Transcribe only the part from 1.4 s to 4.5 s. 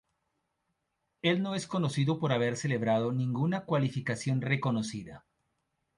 no es conocido por haber celebrado ninguna cualificación